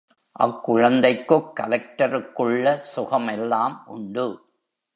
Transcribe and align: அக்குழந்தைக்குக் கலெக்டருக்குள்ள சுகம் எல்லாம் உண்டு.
அக்குழந்தைக்குக் 0.39 1.51
கலெக்டருக்குள்ள 1.59 2.77
சுகம் 2.79 3.27
எல்லாம் 3.27 3.83
உண்டு. 3.85 4.27